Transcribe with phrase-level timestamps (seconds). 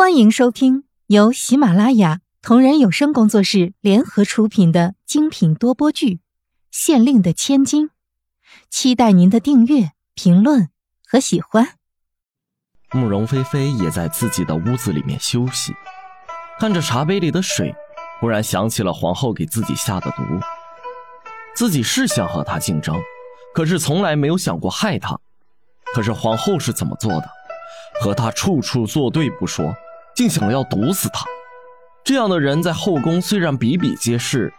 [0.00, 6.14] 欢迎收听由喜马拉雅同人有声工作室联合出品的精品多播剧
[6.70, 7.88] 《县令的千金》，
[8.70, 10.70] 期待您的订阅、评论
[11.06, 11.74] 和喜欢。
[12.92, 15.74] 慕容菲菲也在自己的屋子里面休息，
[16.58, 17.74] 看着茶杯里的水，
[18.20, 20.22] 忽然想起了皇后给自己下的毒。
[21.54, 22.96] 自己是想和她竞争，
[23.54, 25.20] 可是从来没有想过害她。
[25.92, 27.28] 可是皇后是怎么做的？
[28.00, 29.74] 和他处处作对不说，
[30.20, 31.24] 竟想要毒死他。
[32.04, 34.52] 这样的人在后宫虽然比比皆是，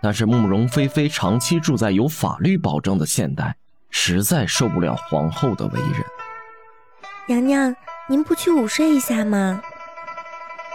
[0.00, 3.54] 但是慕容菲菲长期住在有法律保证的现代，
[3.90, 6.02] 实在受不了皇后的为人。
[7.26, 7.76] 娘娘，
[8.08, 9.62] 您不去午睡一下吗？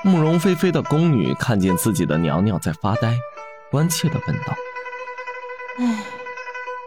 [0.03, 3.15] 慕容菲菲的宫女看见自己的娘娘在发呆，
[3.71, 4.53] 关切地问道
[5.81, 6.03] ：“哎，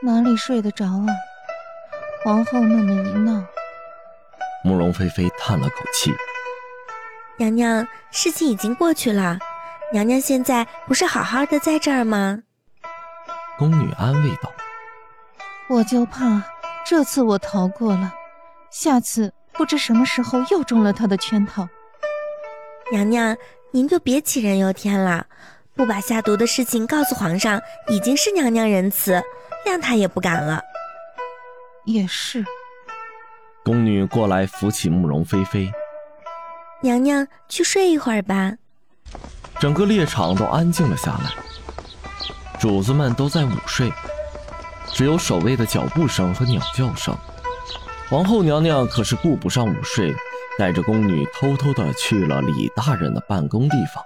[0.04, 1.06] 哪里睡得着啊？
[2.22, 3.44] 皇后那么一闹。”
[4.62, 6.14] 慕容菲菲叹了口气
[7.40, 9.38] ：“娘娘，事情已经过去了，
[9.94, 12.42] 娘娘现在不是好好的在这儿吗？”
[13.56, 14.52] 宫女安慰道
[15.70, 16.42] ：“我就怕
[16.84, 18.12] 这次我逃过了，
[18.70, 21.66] 下次不知什么时候又中了他的圈套。”
[22.92, 23.34] 娘娘，
[23.70, 25.24] 您就别杞人忧天了，
[25.74, 29.14] 不把下毒的事情告诉皇上，已经是娘娘仁慈，
[29.64, 30.60] 谅他也不敢了。
[31.86, 32.44] 也是。
[33.64, 35.72] 宫女过来扶起慕容菲菲，
[36.82, 38.52] 娘娘去睡一会儿吧。
[39.58, 41.30] 整个猎场都安静了下来，
[42.58, 43.92] 主子们都在午睡，
[44.92, 47.14] 只有守卫的脚步声和鸟叫声。
[48.08, 50.14] 皇后娘娘可是顾不上午睡，
[50.58, 54.02] 带着宫女偷偷的去了李大人的办公地方。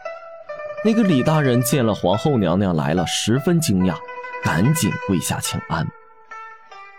[0.84, 3.96] 那个李大人见了皇后娘娘来了，十分惊讶，
[4.42, 5.86] 赶紧跪下请安。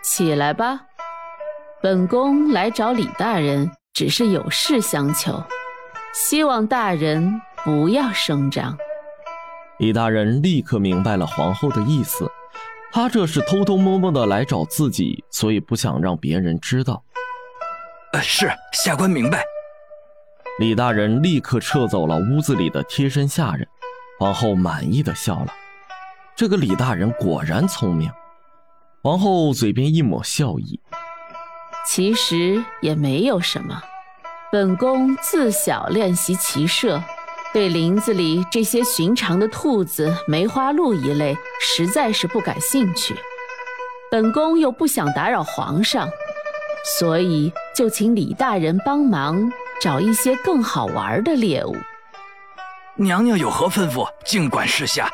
[0.02, 0.80] 起来吧。
[1.82, 5.40] 本宫来找李大人，只是有事相求，
[6.18, 8.74] 希望大人不要声张。
[9.78, 12.26] 李大人立刻明白了皇后的意思，
[12.90, 17.04] 他这是偷偷摸摸的来找自己，所以不想让别人知道。
[18.14, 19.44] 呃，是下官明白。
[20.58, 23.68] 李大人立刻撤走了屋子里的贴身下人，
[24.18, 25.52] 皇后满意的笑了。
[26.34, 28.10] 这个李大人果然聪明。
[29.02, 30.80] 皇后嘴边一抹笑意。
[31.86, 33.82] 其实也没有什么，
[34.52, 37.02] 本宫自小练习骑射，
[37.52, 43.16] 对林子里这些寻常的兔子、梅花鹿一类实在是不感兴趣。
[44.08, 46.08] 本宫又不想打扰皇上，
[46.96, 51.76] 所以就请李大人帮忙找一些更好玩的猎物。
[52.94, 55.10] 娘娘有何吩咐，尽管示下。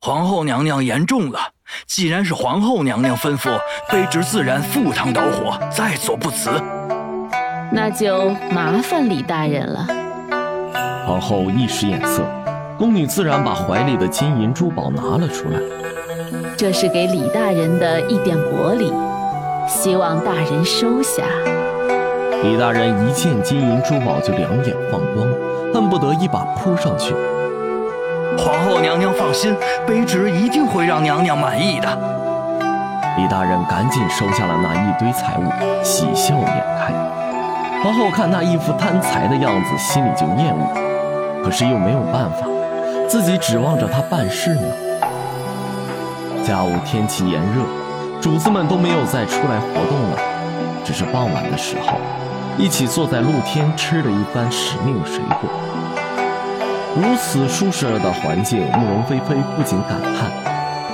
[0.00, 1.50] 皇后娘娘言重了。
[1.86, 3.60] 既然是皇后娘娘吩咐，
[3.90, 6.50] 卑职自然赴汤蹈火，在所不辞。
[7.70, 9.86] 那就麻烦李大人了。
[11.06, 12.22] 皇后一使眼色，
[12.78, 15.60] 宫女自然把怀里的金银珠宝拿了出来。
[16.56, 18.92] 这是给李大人的一点薄礼，
[19.68, 21.22] 希望大人收下。
[22.42, 25.28] 李大人一见金银珠宝就两眼放光，
[25.72, 27.14] 恨不得一把扑上去。
[28.38, 29.56] 皇后娘娘放心，
[29.86, 31.88] 卑职一定会让娘娘满意的。
[33.16, 35.44] 李大人赶紧收下了那一堆财物，
[35.82, 36.46] 喜笑颜
[36.78, 36.92] 开。
[37.86, 42.38] 皇后看他一副贪财的样子，心里就厌恶，可是又没有办法，
[43.08, 44.62] 自己指望着他办事呢。
[46.44, 47.62] 下午天气炎热，
[48.20, 50.18] 主子们都没有再出来活动了，
[50.84, 51.92] 只是傍晚的时候，
[52.58, 55.48] 一起坐在露天吃了一番时令水果。
[56.96, 60.28] 如此舒适的环境，慕容菲菲不禁感叹：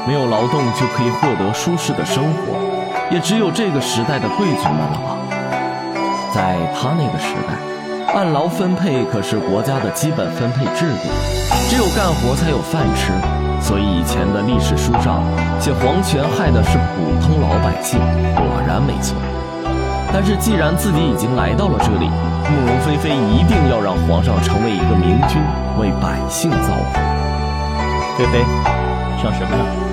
[0.07, 2.53] 没有劳动就可以获得舒适的生活，
[3.11, 5.17] 也只有这个时代的贵族们了吧？
[6.33, 11.09] 在他那个时代，按劳分配可是国家的基本分配制度，
[11.69, 13.13] 只有干活才有饭吃，
[13.61, 15.23] 所以以前的历史书上
[15.61, 18.01] 写皇权害的是普通老百姓，
[18.35, 19.15] 果然没错。
[20.11, 25.39] 但是既然自己已经来到了这里，慕容菲菲一定要让皇上成为一个明君，
[25.79, 27.01] 为百姓造福。
[28.17, 28.45] 菲菲，
[29.23, 29.92] 想什么呢？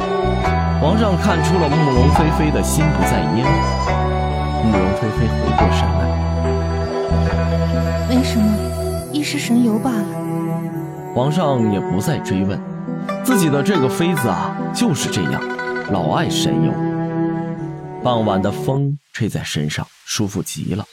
[0.80, 3.46] 皇上看出了慕容菲菲的心不在焉。
[4.64, 6.02] 慕容菲菲回过神来，
[8.08, 8.58] 没什么，
[9.12, 10.06] 一时神游罢了。
[11.14, 12.58] 皇上也不再追问，
[13.26, 15.42] 自己的这个妃子啊，就是这样，
[15.92, 16.72] 老爱神游。
[18.02, 20.86] 傍晚的风吹在身上，舒服极了。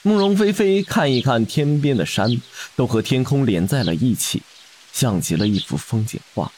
[0.00, 2.40] 慕容菲菲看一看天边的山，
[2.74, 4.42] 都和天空连在了一起，
[4.94, 6.50] 像极了一幅风景画。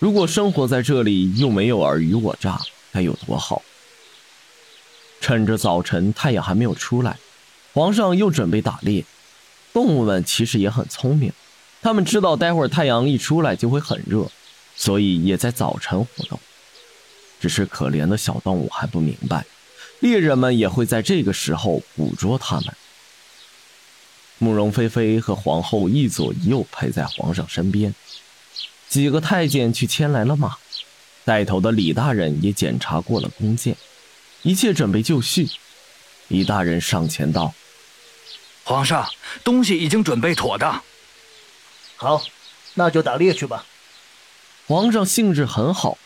[0.00, 2.58] 如果生活在这里，又没有尔虞我诈，
[2.90, 3.60] 该有多好！
[5.20, 7.18] 趁着早晨太阳还没有出来，
[7.74, 9.04] 皇上又准备打猎。
[9.74, 11.30] 动物们其实也很聪明，
[11.82, 14.30] 他们知道待会儿太阳一出来就会很热，
[14.74, 16.40] 所以也在早晨活动。
[17.38, 19.44] 只是可怜的小动物还不明白，
[19.98, 22.74] 猎人们也会在这个时候捕捉它们。
[24.38, 27.94] 慕容菲菲和皇后一左一右陪在皇上身边，
[28.90, 30.56] 几个太监去牵来了马，
[31.24, 33.76] 带头的李大人也检查过了弓箭，
[34.42, 35.48] 一切准备就绪。
[36.26, 37.54] 李大人上前道。
[38.64, 39.08] 皇上，
[39.44, 40.82] 东西已经准备妥当。
[41.96, 42.20] 好，
[42.74, 43.64] 那就打猎去吧。
[44.66, 45.96] 皇上兴致很好。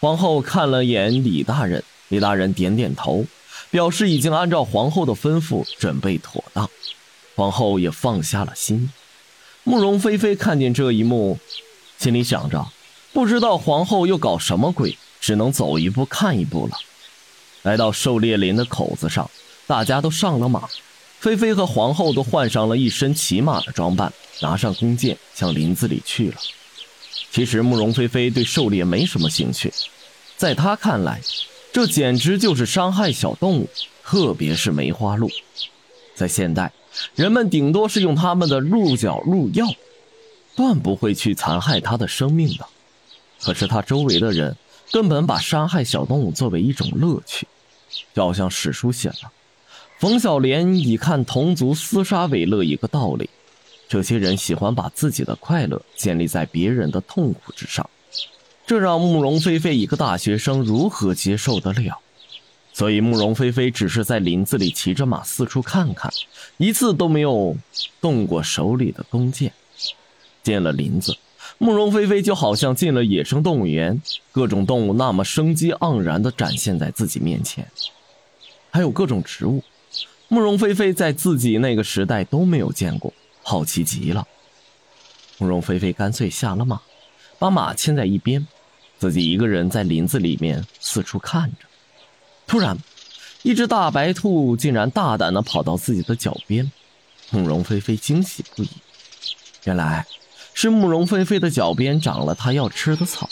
[0.00, 3.24] 皇后看了眼李大人，李大人点点头，
[3.70, 6.68] 表示已经按照皇后的吩咐准备妥当。
[7.34, 8.90] 皇后也放下了心。
[9.64, 11.38] 慕容菲菲看见这一幕，
[11.98, 12.64] 心里想着，
[13.12, 16.76] 不知道皇后又搞什么鬼，只能走一步看一步了。
[17.62, 19.28] 来到狩猎林的口子上，
[19.66, 20.68] 大家都上了马。
[21.18, 26.36] 菲菲和皇后都换上了一身骑马的装扮，拿上弓箭向林子里去了。
[27.32, 29.72] 其实慕容菲菲对狩猎没什么兴趣，
[30.36, 31.20] 在她看来，
[31.72, 33.68] 这简直就是伤害小动物，
[34.04, 35.28] 特别是梅花鹿。
[36.14, 36.72] 在现代，
[37.16, 39.66] 人们顶多是用他们的鹿角入药，
[40.58, 42.66] 断不会去残害他的生命的。
[43.40, 44.56] 可是他周围的人
[44.90, 47.46] 根本把杀害小动物作为一种乐趣，
[48.12, 49.30] 就像史书写了。
[50.00, 53.30] 冯小莲以看同族厮杀为乐一个道理，
[53.88, 57.88] 这些人喜欢把自己的快乐建立在别人的痛苦之上，
[58.66, 62.00] 这让慕容菲菲一个大学生如何接受得了？
[62.72, 66.12] 所以慕容菲菲只是在林子里骑着马四处看看，
[66.56, 67.56] 一次都没有
[68.00, 69.52] 动过手里的弓箭。
[70.48, 71.14] 进了林子，
[71.58, 74.00] 慕容菲菲就好像进了野生动物园，
[74.32, 77.70] 各种动物那么生机盎然地展现在自己面前，
[78.70, 79.62] 还有各种植物。
[80.28, 83.12] 慕容菲菲在自己那个时代都没有见过，
[83.42, 84.26] 好奇极了。
[85.36, 86.80] 慕容菲菲干脆下了马，
[87.38, 88.46] 把马牵在一边，
[88.98, 91.66] 自己一个人在林子里面四处看着。
[92.46, 92.78] 突然，
[93.42, 96.72] 一只大白兔竟然大胆地跑到自己的脚边，
[97.28, 98.70] 慕容菲菲惊喜不已。
[99.64, 100.06] 原来，
[100.60, 103.30] 是慕容菲菲的脚边长了她要吃的草。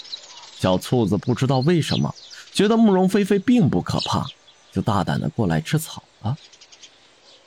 [0.60, 2.14] 小兔子不知道为什么，
[2.52, 4.24] 觉得慕容菲菲并不可怕，
[4.72, 6.36] 就大胆的过来吃草了。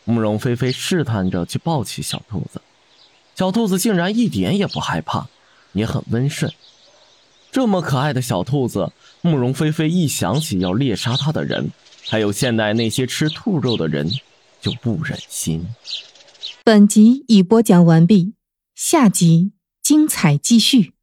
[0.04, 2.62] 慕容菲菲试探着去抱起小兔子，
[3.38, 5.26] 小兔子竟然一点也不害怕，
[5.72, 6.52] 也很温顺。
[7.50, 8.92] 这么可爱的小兔子，
[9.22, 11.72] 慕容菲菲一想起要猎杀它的人，
[12.10, 14.12] 还有现代那些吃兔肉的人，
[14.60, 15.66] 就不忍心。
[16.66, 18.34] 本集已播讲完毕，
[18.76, 19.54] 下集
[19.90, 20.94] 精彩继续。